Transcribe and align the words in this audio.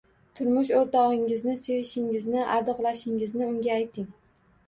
Turmush 0.37 0.69
o‘rtog‘ingizni 0.77 1.53
sevishingizni, 1.65 2.39
ardoqlashingizni 2.55 3.45
unga 3.53 3.77
ayting. 3.77 4.09